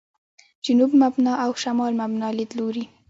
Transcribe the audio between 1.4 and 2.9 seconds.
او «شمال مبنا» لیدلوري.